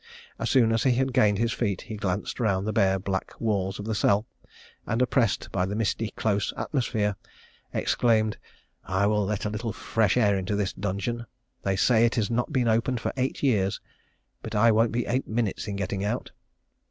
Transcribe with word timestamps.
As 0.39 0.49
soon 0.49 0.71
as 0.71 0.81
he 0.81 0.93
had 0.95 1.13
gained 1.13 1.37
his 1.37 1.53
feet, 1.53 1.81
he 1.81 1.95
glanced 1.95 2.39
round 2.39 2.65
the 2.65 2.73
bare 2.73 2.97
black 2.97 3.39
walls 3.39 3.77
of 3.77 3.85
the 3.85 3.93
cell, 3.93 4.25
and, 4.87 4.99
oppressed 4.99 5.49
by 5.51 5.67
the 5.67 5.75
misty 5.75 6.09
close 6.15 6.51
atmosphere, 6.57 7.15
exclaimed, 7.71 8.37
'I 8.85 9.05
will 9.05 9.25
let 9.25 9.45
a 9.45 9.51
little 9.51 9.71
fresh 9.71 10.17
air 10.17 10.35
into 10.39 10.55
this 10.55 10.73
dungeon: 10.73 11.27
they 11.61 11.75
say 11.75 12.03
it 12.03 12.15
has 12.15 12.31
not 12.31 12.51
been 12.51 12.67
opened 12.67 12.99
for 12.99 13.13
eight 13.15 13.43
years, 13.43 13.79
but 14.41 14.55
I 14.55 14.71
won't 14.71 14.91
be 14.91 15.05
eight 15.05 15.27
minutes 15.27 15.67
in 15.67 15.75
getting 15.75 16.03
out.' 16.03 16.31